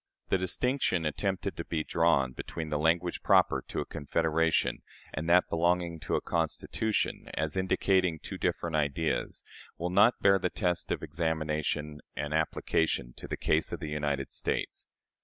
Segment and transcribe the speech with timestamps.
[0.29, 4.81] The distinction attempted to be drawn between the language proper to a confederation
[5.13, 9.43] and that belonging to a constitution, as indicating two different ideas,
[9.77, 14.31] will not bear the test of examination and application to the case of the United
[14.31, 14.87] States.